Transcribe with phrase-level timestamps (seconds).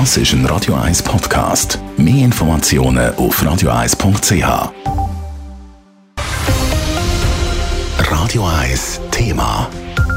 [0.00, 1.78] Das ist ein Radio 1 Podcast.
[1.96, 4.72] Mehr Informationen auf radio1.ch.
[8.10, 9.70] Radio 1 Thema.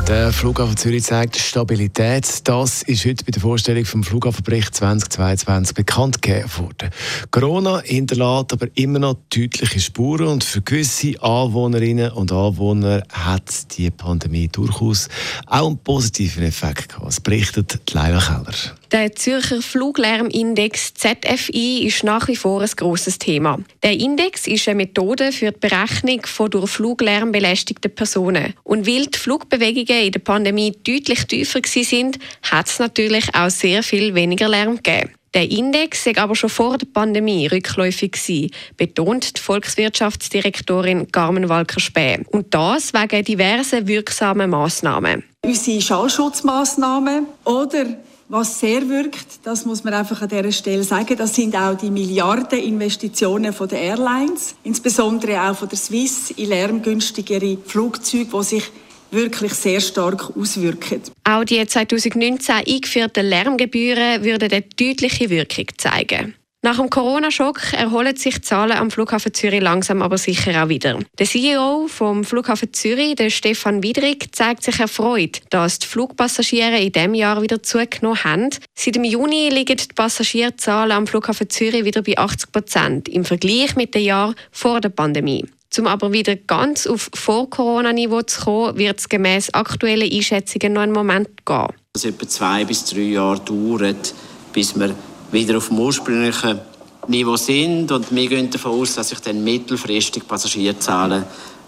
[0.07, 2.47] Der Flughafen Zürich zeigt Stabilität.
[2.47, 6.89] Das ist heute bei der Vorstellung vom Flughafenbericht 2022 bekannt gegeben worden.
[7.29, 13.91] Corona hinterlässt aber immer noch deutliche Spuren und für gewisse Anwohnerinnen und Anwohner hat die
[13.91, 15.09] Pandemie durchaus
[15.45, 17.05] auch einen positiven Effekt gehabt.
[17.05, 18.55] Das berichtet Leila Keller.
[18.91, 23.59] Der Zürcher Fluglärmindex ZFI ist nach wie vor ein grosses Thema.
[23.83, 28.53] Der Index ist eine Methode für die Berechnung von durch Fluglärm belästigten Personen.
[28.63, 33.83] Und weil die Flugbewegungen in der Pandemie deutlich tiefer sind, hat es natürlich auch sehr
[33.83, 35.11] viel weniger Lärm gegeben.
[35.33, 42.23] Der Index war aber schon vor der Pandemie rückläufig gewesen, betont die Volkswirtschaftsdirektorin Carmen Walker-Späh.
[42.31, 45.23] Und das wegen diversen wirksamen Massnahmen.
[45.45, 47.85] Unsere Schallschutzmaßnahmen oder
[48.29, 51.89] was sehr wirkt, das muss man einfach an dieser Stelle sagen, das sind auch die
[51.89, 58.63] Milliardeninvestitionen von der Airlines, insbesondere auch von der Swiss in lärmgünstigere Flugzeuge, die sich
[59.11, 61.01] wirklich sehr stark auswirken.
[61.23, 66.35] Auch die 2019 eingeführten Lärmgebühren würden eine deutliche Wirkung zeigen.
[66.63, 70.97] Nach dem Corona-Schock erholen sich die Zahlen am Flughafen Zürich langsam aber sicher auch wieder.
[71.19, 76.91] Der CEO vom Flughafen Zürich, der Stefan Widrig, zeigt sich erfreut, dass die Flugpassagiere in
[76.91, 78.49] diesem Jahr wieder zugenommen haben.
[78.73, 83.75] Seit dem Juni liegen die Passagierzahlen am Flughafen Zürich wieder bei 80 Prozent im Vergleich
[83.75, 85.45] mit dem Jahr vor der Pandemie.
[85.77, 90.91] Um aber wieder ganz auf Vor-Corona-Niveau zu kommen, wird es gemäss aktuellen Einschätzungen noch einen
[90.91, 91.67] Moment gehen.
[91.93, 94.15] Es etwa zwei bis drei Jahre dauert,
[94.53, 94.95] bis wir
[95.31, 96.59] wieder auf dem ursprünglichen
[97.07, 97.91] Niveau sind.
[97.91, 101.23] Und wir gehen davon aus, dass sich dann mittelfristig Passagierzahlen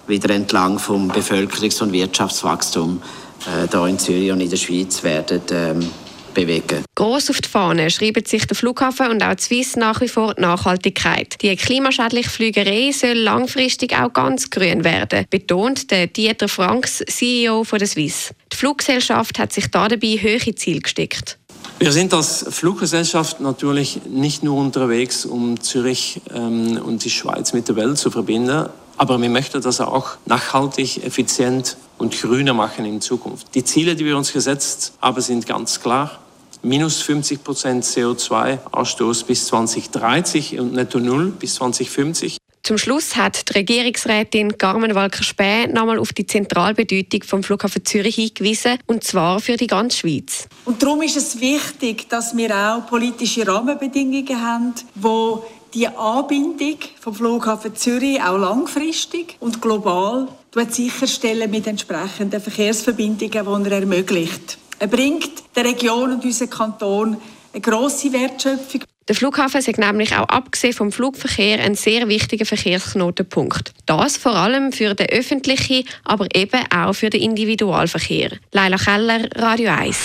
[0.07, 3.01] wieder entlang vom Bevölkerungs- und Wirtschaftswachstum
[3.45, 5.89] äh, hier in Zürich und in der Schweiz werden ähm,
[6.33, 6.83] bewegen.
[6.95, 10.33] Gross auf die Fahne schreiben sich der Flughafen und auch die Swiss nach wie vor
[10.33, 11.41] die Nachhaltigkeit.
[11.41, 17.79] Die klimaschädliche Flügerei soll langfristig auch ganz grün werden, betont der Dieter Franks, CEO von
[17.79, 18.33] der Swiss.
[18.51, 21.37] Die Fluggesellschaft hat sich dabei hohe Ziele gesteckt.
[21.79, 27.69] Wir sind als Fluggesellschaft natürlich nicht nur unterwegs, um Zürich ähm, und die Schweiz mit
[27.69, 28.67] der Welt zu verbinden,
[28.97, 33.55] aber wir möchten das auch nachhaltig, effizient und grüner machen in Zukunft.
[33.55, 36.19] Die Ziele, die wir uns gesetzt haben, sind ganz klar.
[36.61, 42.39] Minus 50 Prozent CO2-Ausstoß bis 2030 und netto Null bis 2050.
[42.63, 48.77] Zum Schluss hat die Regierungsrätin Carmen Walker-Späh nochmal auf die Zentralbedeutung vom Flughafen Zürich hingewiesen,
[48.85, 50.47] und zwar für die ganze Schweiz.
[50.65, 57.15] Und darum ist es wichtig, dass wir auch politische Rahmenbedingungen haben, wo die Anbindung vom
[57.15, 60.27] Flughafen Zürich auch langfristig und global
[60.69, 64.57] sicherstellen mit entsprechenden Verkehrsverbindungen, die er ermöglicht.
[64.79, 67.17] Er bringt der Region und unserem Kanton
[67.53, 68.83] eine grosse Wertschöpfung.
[69.07, 73.73] Der Flughafen ist nämlich auch abgesehen vom Flugverkehr ein sehr wichtiger Verkehrsknotenpunkt.
[73.87, 78.33] Das vor allem für den öffentlichen, aber eben auch für den Individualverkehr.
[78.51, 79.97] Leila Keller, Radio 1.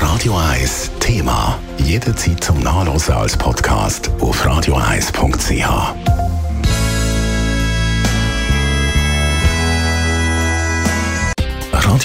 [0.00, 1.58] Radio 1 Thema.
[1.78, 6.25] Jederzeit zum Nachlesen als Podcast auf radio1.ch.